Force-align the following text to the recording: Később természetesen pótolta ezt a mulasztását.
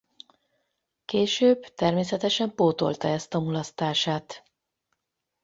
Később 1.05 1.61
természetesen 1.61 2.55
pótolta 2.55 3.07
ezt 3.07 3.33
a 3.33 3.39
mulasztását. 3.39 4.43